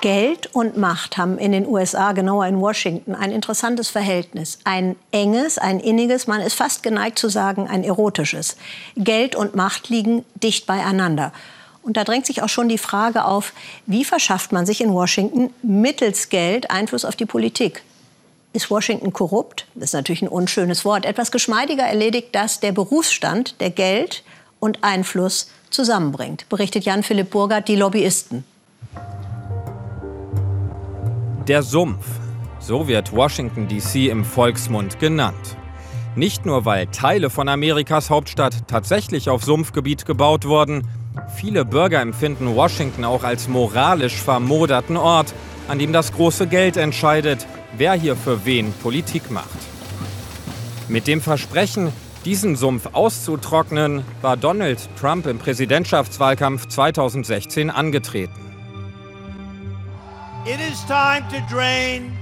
Geld 0.00 0.54
und 0.54 0.76
Macht 0.76 1.16
haben 1.16 1.38
in 1.38 1.52
den 1.52 1.66
USA, 1.66 2.12
genauer 2.12 2.46
in 2.46 2.60
Washington, 2.60 3.14
ein 3.14 3.32
interessantes 3.32 3.88
Verhältnis. 3.88 4.58
Ein 4.64 4.96
enges, 5.10 5.58
ein 5.58 5.80
inniges, 5.80 6.26
man 6.26 6.40
ist 6.40 6.54
fast 6.54 6.82
geneigt 6.82 7.18
zu 7.18 7.28
sagen, 7.28 7.66
ein 7.68 7.82
erotisches. 7.82 8.56
Geld 8.96 9.34
und 9.34 9.56
Macht 9.56 9.88
liegen 9.88 10.24
dicht 10.34 10.66
beieinander. 10.66 11.32
Und 11.82 11.96
da 11.96 12.04
drängt 12.04 12.26
sich 12.26 12.42
auch 12.42 12.48
schon 12.48 12.68
die 12.68 12.78
Frage 12.78 13.24
auf, 13.24 13.52
wie 13.86 14.04
verschafft 14.04 14.52
man 14.52 14.66
sich 14.66 14.80
in 14.80 14.92
Washington 14.92 15.50
mittels 15.62 16.28
Geld 16.28 16.70
Einfluss 16.70 17.04
auf 17.04 17.16
die 17.16 17.26
Politik? 17.26 17.82
Ist 18.52 18.70
Washington 18.70 19.12
korrupt? 19.12 19.66
Das 19.74 19.90
ist 19.90 19.94
natürlich 19.94 20.22
ein 20.22 20.28
unschönes 20.28 20.84
Wort. 20.84 21.06
Etwas 21.06 21.32
geschmeidiger 21.32 21.84
erledigt 21.84 22.28
das 22.32 22.60
der 22.60 22.72
Berufsstand, 22.72 23.60
der 23.60 23.70
Geld 23.70 24.22
und 24.60 24.84
Einfluss 24.84 25.50
zusammenbringt, 25.70 26.48
berichtet 26.48 26.84
Jan-Philipp 26.84 27.30
Burgert, 27.30 27.68
die 27.68 27.76
Lobbyisten. 27.76 28.44
Der 31.48 31.62
Sumpf. 31.62 32.04
So 32.60 32.88
wird 32.88 33.16
Washington 33.16 33.68
DC 33.68 34.10
im 34.10 34.26
Volksmund 34.26 35.00
genannt. 35.00 35.56
Nicht 36.14 36.44
nur, 36.44 36.66
weil 36.66 36.88
Teile 36.88 37.30
von 37.30 37.48
Amerikas 37.48 38.10
Hauptstadt 38.10 38.68
tatsächlich 38.68 39.30
auf 39.30 39.42
Sumpfgebiet 39.42 40.04
gebaut 40.04 40.44
wurden, 40.44 40.86
viele 41.34 41.64
Bürger 41.64 42.02
empfinden 42.02 42.54
Washington 42.54 43.06
auch 43.06 43.24
als 43.24 43.48
moralisch 43.48 44.16
vermoderten 44.16 44.98
Ort, 44.98 45.32
an 45.68 45.78
dem 45.78 45.94
das 45.94 46.12
große 46.12 46.48
Geld 46.48 46.76
entscheidet, 46.76 47.46
wer 47.78 47.94
hier 47.94 48.14
für 48.14 48.44
wen 48.44 48.70
Politik 48.82 49.30
macht. 49.30 49.48
Mit 50.86 51.06
dem 51.06 51.22
Versprechen, 51.22 51.94
diesen 52.26 52.56
Sumpf 52.56 52.90
auszutrocknen, 52.92 54.02
war 54.20 54.36
Donald 54.36 54.86
Trump 55.00 55.26
im 55.26 55.38
Präsidentschaftswahlkampf 55.38 56.66
2016 56.66 57.70
angetreten. 57.70 58.47
It 60.48 60.60
is 60.60 60.82
time 60.86 61.28
to 61.28 61.40
drain 61.54 62.16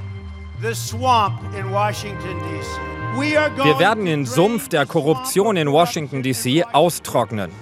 the 0.61 0.75
swamp 0.75 1.41
in 1.57 1.71
Washington 1.71 2.37
DC. 2.41 3.17
Wir 3.63 3.79
werden 3.79 4.05
den 4.05 4.27
Sumpf 4.27 4.69
der 4.69 4.85
Korruption 4.85 5.57
in 5.57 5.71
Washington 5.71 6.25
DC 6.25 6.65
austrocknen. 6.73 7.53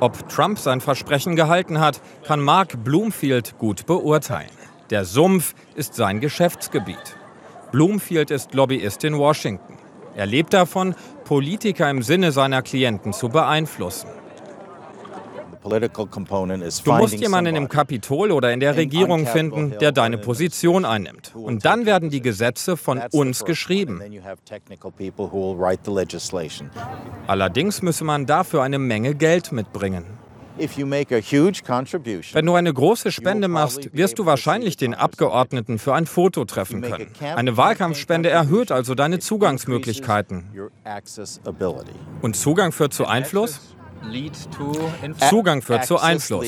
Ob 0.00 0.28
Trump 0.28 0.58
sein 0.58 0.80
Versprechen 0.80 1.36
gehalten 1.36 1.78
hat, 1.78 2.00
kann 2.24 2.40
Mark 2.40 2.82
Bloomfield 2.82 3.56
gut 3.56 3.86
beurteilen. 3.86 4.50
Der 4.90 5.04
Sumpf 5.04 5.54
ist 5.76 5.94
sein 5.94 6.18
Geschäftsgebiet. 6.18 7.16
Bloomfield 7.70 8.32
ist 8.32 8.52
Lobbyist 8.52 9.04
in 9.04 9.16
Washington. 9.16 9.78
Er 10.16 10.26
lebt 10.26 10.52
davon, 10.52 10.96
Politiker 11.22 11.88
im 11.88 12.02
Sinne 12.02 12.32
seiner 12.32 12.62
Klienten 12.62 13.12
zu 13.12 13.28
beeinflussen. 13.28 14.08
Du 15.62 16.92
musst 16.92 17.20
jemanden 17.20 17.56
im 17.56 17.68
Kapitol 17.68 18.32
oder 18.32 18.52
in 18.52 18.60
der 18.60 18.76
Regierung 18.76 19.26
finden, 19.26 19.74
der 19.78 19.92
deine 19.92 20.18
Position 20.18 20.84
einnimmt. 20.84 21.32
Und 21.34 21.64
dann 21.64 21.86
werden 21.86 22.10
die 22.10 22.22
Gesetze 22.22 22.76
von 22.76 23.00
uns 23.12 23.44
geschrieben. 23.44 24.02
Allerdings 27.26 27.82
müsse 27.82 28.04
man 28.04 28.26
dafür 28.26 28.62
eine 28.62 28.78
Menge 28.78 29.14
Geld 29.14 29.52
mitbringen. 29.52 30.04
Wenn 30.58 32.46
du 32.46 32.54
eine 32.54 32.74
große 32.74 33.12
Spende 33.12 33.48
machst, 33.48 33.94
wirst 33.94 34.18
du 34.18 34.26
wahrscheinlich 34.26 34.76
den 34.76 34.94
Abgeordneten 34.94 35.78
für 35.78 35.94
ein 35.94 36.06
Foto 36.06 36.44
treffen 36.44 36.82
können. 36.82 37.10
Eine 37.34 37.56
Wahlkampfspende 37.56 38.28
erhöht 38.28 38.70
also 38.70 38.94
deine 38.94 39.20
Zugangsmöglichkeiten. 39.20 40.50
Und 42.20 42.36
Zugang 42.36 42.72
führt 42.72 42.92
zu 42.92 43.06
Einfluss? 43.06 43.60
Zugang 45.28 45.62
führt 45.62 45.84
zu 45.84 45.98
Einfluss. 45.98 46.46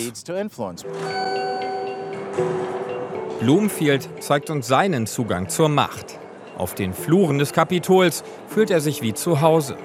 Bloomfield 3.41 4.08
zeigt 4.20 4.50
uns 4.50 4.69
seinen 4.69 5.06
Zugang 5.06 5.48
zur 5.48 5.69
Macht. 5.69 6.18
Auf 6.57 6.74
den 6.74 6.95
Fluren 6.95 7.39
des 7.39 7.52
Kapitols 7.52 8.23
fühlt 8.46 8.70
er 8.70 8.80
sich 8.80 9.02
wie 9.02 9.14
zu 9.14 9.41
Hause. 9.41 9.77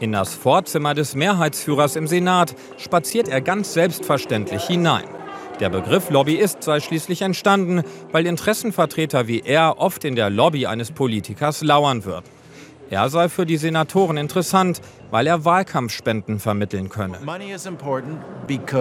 In 0.00 0.12
das 0.12 0.34
Vorzimmer 0.34 0.94
des 0.94 1.14
Mehrheitsführers 1.14 1.96
im 1.96 2.06
Senat 2.06 2.54
spaziert 2.78 3.28
er 3.28 3.42
ganz 3.42 3.74
selbstverständlich 3.74 4.64
hinein. 4.64 5.04
Der 5.60 5.68
Begriff 5.68 6.08
Lobbyist 6.08 6.62
sei 6.62 6.80
schließlich 6.80 7.20
entstanden, 7.20 7.82
weil 8.10 8.24
Interessenvertreter 8.24 9.28
wie 9.28 9.40
er 9.40 9.78
oft 9.78 10.06
in 10.06 10.16
der 10.16 10.30
Lobby 10.30 10.66
eines 10.66 10.90
Politikers 10.90 11.60
lauern 11.60 12.06
würden. 12.06 12.39
Er 12.90 13.08
sei 13.08 13.28
für 13.28 13.46
die 13.46 13.56
Senatoren 13.56 14.16
interessant, 14.16 14.80
weil 15.12 15.28
er 15.28 15.44
Wahlkampfspenden 15.44 16.40
vermitteln 16.40 16.88
könne. 16.88 17.18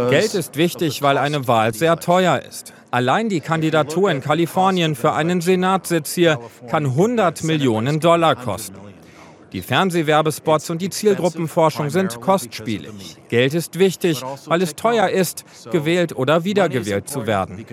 Geld 0.10 0.34
ist 0.34 0.58
wichtig, 0.58 1.04
weil 1.04 1.20
eine 1.20 1.48
Wahl 1.48 1.76
sehr 1.76 1.98
teuer 2.00 2.42
ist. 2.42 2.74
Allein 2.90 3.30
die 3.30 3.40
Kandidatur 3.40 4.10
in 4.10 4.22
Kalifornien 4.22 4.96
für 4.96 5.14
einen 5.14 5.42
Senatssitz 5.42 6.14
hier 6.16 6.40
kann 6.70 6.88
100 6.88 7.44
Millionen 7.44 8.00
Dollar 8.00 8.36
kosten. 8.36 8.78
Die 9.54 9.62
Fernsehwerbespots 9.62 10.72
und 10.72 10.82
die 10.82 10.90
Zielgruppenforschung 10.90 11.92
sind 11.92 12.20
kostspielig. 12.20 13.18
Geld 13.30 13.54
ist 13.54 13.78
wichtig, 13.78 14.24
weil 14.46 14.62
es 14.64 14.76
teuer 14.76 15.10
ist, 15.10 15.46
gewählt 15.72 16.16
oder 16.16 16.44
wiedergewählt 16.44 17.08
zu 17.08 17.28
werden. 17.28 17.64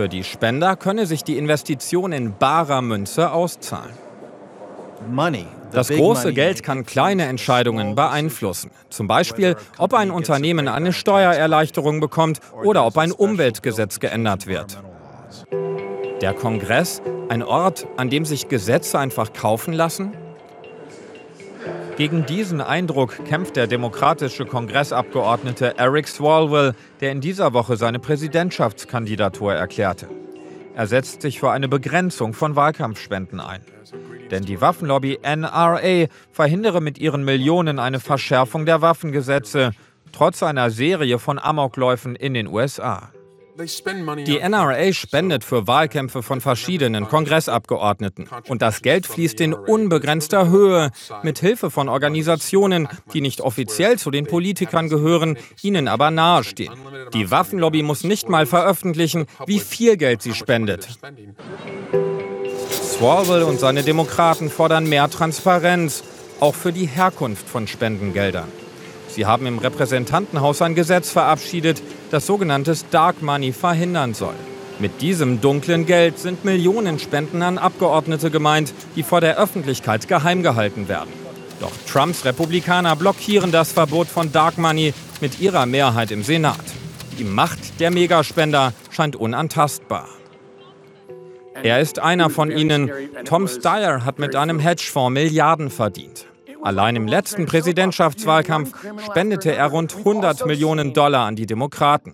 Für 0.00 0.08
die 0.08 0.24
Spender 0.24 0.76
könne 0.76 1.04
sich 1.04 1.24
die 1.24 1.36
Investition 1.36 2.12
in 2.12 2.32
barer 2.32 2.80
Münze 2.80 3.32
auszahlen. 3.32 3.92
Das 5.72 5.88
große 5.88 6.32
Geld 6.32 6.62
kann 6.62 6.86
kleine 6.86 7.26
Entscheidungen 7.26 7.96
beeinflussen. 7.96 8.70
Zum 8.88 9.06
Beispiel, 9.08 9.56
ob 9.76 9.92
ein 9.92 10.10
Unternehmen 10.10 10.68
eine 10.68 10.94
Steuererleichterung 10.94 12.00
bekommt 12.00 12.40
oder 12.64 12.86
ob 12.86 12.96
ein 12.96 13.12
Umweltgesetz 13.12 14.00
geändert 14.00 14.46
wird. 14.46 14.82
Der 16.22 16.32
Kongress, 16.32 17.02
ein 17.28 17.42
Ort, 17.42 17.86
an 17.98 18.08
dem 18.08 18.24
sich 18.24 18.48
Gesetze 18.48 18.98
einfach 18.98 19.34
kaufen 19.34 19.74
lassen? 19.74 20.14
Gegen 22.00 22.24
diesen 22.24 22.62
Eindruck 22.62 23.26
kämpft 23.26 23.56
der 23.56 23.66
demokratische 23.66 24.46
Kongressabgeordnete 24.46 25.76
Eric 25.76 26.08
Swalwell, 26.08 26.72
der 27.02 27.12
in 27.12 27.20
dieser 27.20 27.52
Woche 27.52 27.76
seine 27.76 27.98
Präsidentschaftskandidatur 27.98 29.52
erklärte. 29.52 30.08
Er 30.74 30.86
setzt 30.86 31.20
sich 31.20 31.38
für 31.38 31.50
eine 31.50 31.68
Begrenzung 31.68 32.32
von 32.32 32.56
Wahlkampfspenden 32.56 33.38
ein. 33.38 33.60
Denn 34.30 34.46
die 34.46 34.62
Waffenlobby 34.62 35.18
NRA 35.22 36.06
verhindere 36.32 36.80
mit 36.80 36.96
ihren 36.96 37.22
Millionen 37.22 37.78
eine 37.78 38.00
Verschärfung 38.00 38.64
der 38.64 38.80
Waffengesetze, 38.80 39.72
trotz 40.10 40.42
einer 40.42 40.70
Serie 40.70 41.18
von 41.18 41.38
Amokläufen 41.38 42.16
in 42.16 42.32
den 42.32 42.46
USA. 42.46 43.10
Die 44.26 44.38
NRA 44.38 44.92
spendet 44.92 45.44
für 45.44 45.66
Wahlkämpfe 45.66 46.22
von 46.22 46.40
verschiedenen 46.40 47.08
Kongressabgeordneten. 47.08 48.28
Und 48.48 48.62
das 48.62 48.82
Geld 48.82 49.06
fließt 49.06 49.40
in 49.40 49.54
unbegrenzter 49.54 50.48
Höhe 50.48 50.90
mit 51.22 51.38
Hilfe 51.38 51.70
von 51.70 51.88
Organisationen, 51.88 52.88
die 53.12 53.20
nicht 53.20 53.40
offiziell 53.40 53.98
zu 53.98 54.10
den 54.10 54.26
Politikern 54.26 54.88
gehören, 54.88 55.36
ihnen 55.62 55.88
aber 55.88 56.10
nahestehen. 56.10 56.72
Die 57.14 57.30
Waffenlobby 57.30 57.82
muss 57.82 58.04
nicht 58.04 58.28
mal 58.28 58.46
veröffentlichen, 58.46 59.26
wie 59.46 59.60
viel 59.60 59.96
Geld 59.96 60.22
sie 60.22 60.34
spendet. 60.34 60.88
Swalwell 62.70 63.42
und 63.42 63.58
seine 63.58 63.82
Demokraten 63.82 64.50
fordern 64.50 64.88
mehr 64.88 65.08
Transparenz, 65.10 66.02
auch 66.38 66.54
für 66.54 66.72
die 66.72 66.86
Herkunft 66.86 67.48
von 67.48 67.66
Spendengeldern. 67.66 68.48
Sie 69.14 69.26
haben 69.26 69.46
im 69.46 69.58
Repräsentantenhaus 69.58 70.62
ein 70.62 70.74
Gesetz 70.74 71.10
verabschiedet, 71.10 71.82
das 72.10 72.26
sogenanntes 72.26 72.88
Dark 72.90 73.22
Money 73.22 73.52
verhindern 73.52 74.14
soll. 74.14 74.34
Mit 74.78 75.02
diesem 75.02 75.40
dunklen 75.40 75.84
Geld 75.84 76.18
sind 76.18 76.44
Millionen 76.44 76.98
Spenden 76.98 77.42
an 77.42 77.58
Abgeordnete 77.58 78.30
gemeint, 78.30 78.72
die 78.96 79.02
vor 79.02 79.20
der 79.20 79.36
Öffentlichkeit 79.36 80.08
geheim 80.08 80.42
gehalten 80.42 80.88
werden. 80.88 81.10
Doch 81.60 81.72
Trumps 81.86 82.24
Republikaner 82.24 82.96
blockieren 82.96 83.52
das 83.52 83.72
Verbot 83.72 84.06
von 84.06 84.32
Dark 84.32 84.56
Money 84.56 84.94
mit 85.20 85.40
ihrer 85.40 85.66
Mehrheit 85.66 86.10
im 86.10 86.22
Senat. 86.22 86.56
Die 87.18 87.24
Macht 87.24 87.80
der 87.80 87.90
Megaspender 87.90 88.72
scheint 88.90 89.16
unantastbar. 89.16 90.08
Er 91.62 91.80
ist 91.80 91.98
einer 91.98 92.30
von 92.30 92.50
ihnen. 92.50 92.90
Tom 93.26 93.46
Steyer 93.46 94.06
hat 94.06 94.18
mit 94.18 94.34
einem 94.34 94.58
Hedgefonds 94.58 95.12
Milliarden 95.12 95.68
verdient. 95.68 96.24
Allein 96.62 96.96
im 96.96 97.06
letzten 97.06 97.46
Präsidentschaftswahlkampf 97.46 98.72
spendete 99.04 99.54
er 99.54 99.66
rund 99.66 99.96
100 99.96 100.46
Millionen 100.46 100.92
Dollar 100.92 101.26
an 101.26 101.36
die 101.36 101.46
Demokraten. 101.46 102.12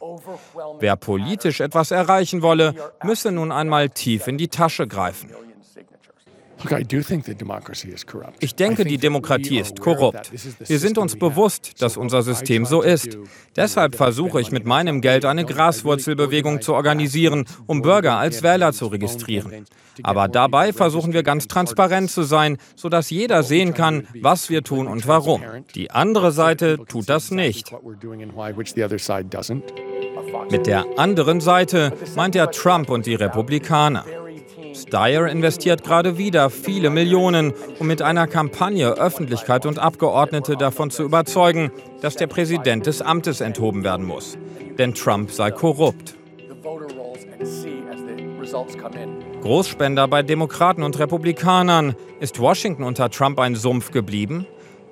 Wer 0.79 0.97
politisch 0.97 1.61
etwas 1.61 1.91
erreichen 1.91 2.43
wolle, 2.43 2.75
müsse 3.03 3.33
nun 3.33 3.53
einmal 3.53 3.91
tief 3.91 4.27
in 4.27 4.39
die 4.39 4.49
Tasche 4.49 4.87
greifen. 4.87 5.31
Ich 8.41 8.55
denke, 8.55 8.85
die 8.85 8.99
Demokratie 8.99 9.59
ist 9.59 9.81
korrupt. 9.81 10.31
Wir 10.67 10.79
sind 10.79 10.99
uns 10.99 11.17
bewusst, 11.17 11.83
dass 11.83 11.97
unser 11.97 12.23
System 12.23 12.65
so 12.65 12.83
ist. 12.83 13.19
Deshalb 13.55 13.97
versuche 13.97 14.41
ich 14.41 14.51
mit 14.51 14.67
meinem 14.67 15.01
Geld 15.01 15.25
eine 15.25 15.45
Graswurzelbewegung 15.45 16.61
zu 16.61 16.75
organisieren, 16.75 17.45
um 17.67 17.83
Bürger 17.83 18.19
als 18.19 18.43
Wähler 18.43 18.73
zu 18.73 18.87
registrieren. 18.87 19.67
Aber 20.03 20.29
dabei 20.29 20.73
versuchen 20.73 21.13
wir 21.13 21.23
ganz 21.23 21.49
transparent 21.49 22.11
zu 22.11 22.23
sein, 22.23 22.59
sodass 22.75 23.11
jeder 23.11 23.43
sehen 23.43 23.75
kann, 23.75 24.07
was 24.21 24.51
wir 24.51 24.63
tun 24.63 24.87
und 24.87 25.07
warum. 25.07 25.43
Die 25.75 25.91
andere 25.91 26.33
Seite 26.33 26.79
tut 26.87 27.09
das 27.09 27.31
nicht. 27.31 27.73
Mit 30.51 30.67
der 30.67 30.85
anderen 30.97 31.41
Seite 31.41 31.93
meint 32.15 32.37
er 32.37 32.51
Trump 32.51 32.91
und 32.91 33.07
die 33.07 33.15
Republikaner. 33.15 34.05
Steyer 34.97 35.27
investiert 35.27 35.85
gerade 35.85 36.17
wieder 36.17 36.49
viele 36.49 36.89
Millionen, 36.89 37.53
um 37.79 37.87
mit 37.87 38.01
einer 38.01 38.27
Kampagne 38.27 38.93
Öffentlichkeit 38.93 39.67
und 39.67 39.79
Abgeordnete 39.79 40.57
davon 40.57 40.91
zu 40.91 41.03
überzeugen, 41.03 41.71
dass 42.01 42.17
der 42.17 42.29
Präsident 42.29 42.87
des 42.87 43.03
Amtes 43.03 43.43
enthoben 43.43 43.85
werden 43.85 44.07
muss. 44.07 44.39
Denn 44.79 44.95
Trump 44.95 45.31
sei 45.31 45.51
korrupt. 45.51 46.17
Großspender 49.43 50.09
bei 50.09 50.23
Demokraten 50.23 50.83
und 50.83 50.99
Republikanern. 50.99 51.95
Ist 52.21 52.41
Washington 52.41 52.83
unter 52.83 53.11
Trump 53.11 53.39
ein 53.39 53.55
Sumpf 53.55 53.91
geblieben? 53.91 54.47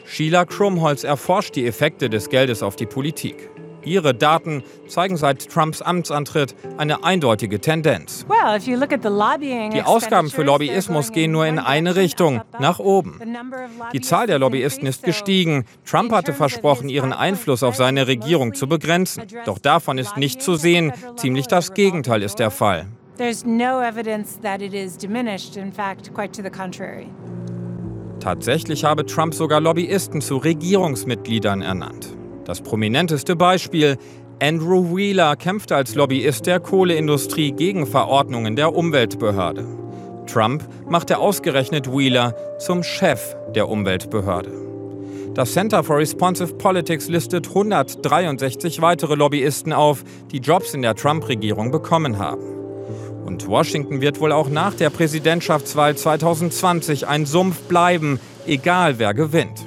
Sheila 0.04 0.44
Krumholz 0.44 1.04
erforscht 1.04 1.56
die 1.56 1.66
Effekte 1.66 2.10
des 2.10 2.28
Geldes 2.28 2.62
auf 2.62 2.76
die 2.76 2.84
Politik. 2.84 3.48
Ihre 3.84 4.14
Daten 4.14 4.62
zeigen 4.88 5.16
seit 5.16 5.48
Trumps 5.48 5.82
Amtsantritt 5.82 6.54
eine 6.76 7.04
eindeutige 7.04 7.60
Tendenz. 7.60 8.26
Die 9.72 9.82
Ausgaben 9.82 10.31
für 10.31 10.42
Lobbyismus 10.42 11.12
gehen 11.12 11.32
nur 11.32 11.46
in 11.46 11.58
eine 11.58 11.96
Richtung, 11.96 12.42
nach 12.58 12.78
oben. 12.78 13.20
Die 13.92 14.00
Zahl 14.00 14.26
der 14.26 14.38
Lobbyisten 14.38 14.86
ist 14.86 15.02
gestiegen. 15.02 15.64
Trump 15.84 16.12
hatte 16.12 16.32
versprochen, 16.32 16.88
ihren 16.88 17.12
Einfluss 17.12 17.62
auf 17.62 17.76
seine 17.76 18.06
Regierung 18.06 18.54
zu 18.54 18.69
begrenzen. 18.69 19.25
Doch 19.44 19.58
davon 19.58 19.98
ist 19.98 20.16
nicht 20.16 20.42
zu 20.42 20.56
sehen. 20.56 20.92
Ziemlich 21.16 21.46
das 21.46 21.75
Gegenteil 21.75 22.22
ist 22.22 22.38
der 22.38 22.50
Fall. 22.50 22.87
Tatsächlich 28.20 28.84
habe 28.84 29.06
Trump 29.06 29.34
sogar 29.34 29.60
Lobbyisten 29.60 30.20
zu 30.20 30.38
Regierungsmitgliedern 30.38 31.62
ernannt. 31.62 32.16
Das 32.44 32.61
prominenteste 32.61 33.37
Beispiel, 33.37 33.96
Andrew 34.41 34.94
Wheeler 34.94 35.37
kämpfte 35.37 35.76
als 35.76 35.94
Lobbyist 35.94 36.46
der 36.46 36.61
Kohleindustrie 36.61 37.52
gegen 37.52 37.87
Verordnungen 37.87 38.56
der 38.56 38.75
Umweltbehörde. 38.75 39.67
Trump 40.26 40.69
machte 40.88 41.19
ausgerechnet 41.19 41.91
Wheeler 41.91 42.35
zum 42.58 42.82
Chef 42.82 43.35
der 43.55 43.69
Umweltbehörde. 43.69 44.50
Das 45.35 45.52
Center 45.52 45.82
for 45.82 45.99
Responsive 45.99 46.55
Politics 46.55 47.08
listet 47.08 47.49
163 47.49 48.81
weitere 48.81 49.14
Lobbyisten 49.14 49.73
auf, 49.73 50.05
die 50.31 50.38
Jobs 50.38 50.75
in 50.75 50.82
der 50.82 50.94
Trump-Regierung 50.94 51.70
bekommen 51.70 52.19
haben. 52.19 52.43
Und 53.25 53.49
Washington 53.49 54.00
wird 54.00 54.20
wohl 54.20 54.32
auch 54.32 54.49
nach 54.49 54.75
der 54.75 54.90
Präsidentschaftswahl 54.90 55.97
2020 55.97 57.08
ein 57.08 57.26
Sumpf 57.26 57.62
bleiben, 57.62 58.20
egal 58.47 58.99
wer 58.99 59.14
gewinnt. 59.14 59.67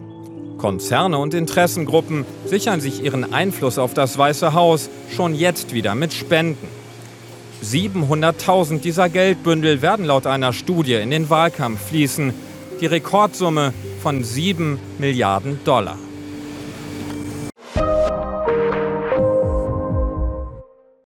Konzerne 0.58 1.18
und 1.18 1.34
Interessengruppen 1.34 2.26
sichern 2.46 2.82
sich 2.82 3.04
ihren 3.04 3.34
Einfluss 3.34 3.78
auf 3.78 3.94
das 3.94 4.18
Weiße 4.18 4.54
Haus 4.54 4.90
schon 5.16 5.36
jetzt 5.36 5.74
wieder 5.74 5.96
mit 5.96 6.14
Spenden. 6.14 6.68
700.000 7.64 8.80
dieser 8.80 9.10
Geldbündel 9.10 9.82
werden 9.82 10.06
laut 10.06 10.28
einer 10.28 10.54
Studie 10.54 10.96
in 10.96 11.10
den 11.10 11.30
Wahlkampf 11.30 11.88
fließen. 11.90 12.34
Die 12.82 12.86
Rekordsumme 12.86 13.74
von 14.02 14.24
7 14.24 14.80
Milliarden 15.00 15.60
Dollar. 15.64 15.98